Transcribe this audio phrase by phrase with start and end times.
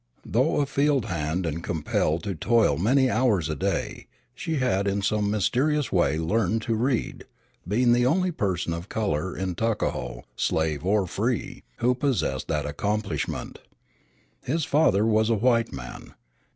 [0.25, 5.03] Though a field hand and compelled to toil many hours a day, she had in
[5.03, 7.25] some mysterious way learned to read,
[7.67, 13.59] being the only person of color in Tuckahoe, slave or free, who possessed that accomplishment.
[14.41, 16.15] His father was a white man.